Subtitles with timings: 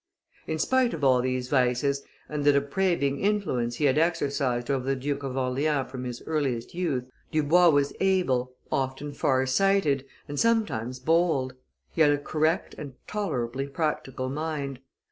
[0.47, 4.95] In spite of all these vices, and the depraving influence he had exercised over the
[4.95, 10.99] Duke of Orleans from his earliest youth, Dubois was able, often far sighted, and sometimes
[10.99, 11.53] bold;
[11.91, 14.79] he had a correct and tolerably practical mind.